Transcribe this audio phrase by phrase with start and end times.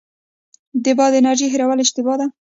[0.83, 2.25] د باد انرژۍ هیرول اشتباه ده.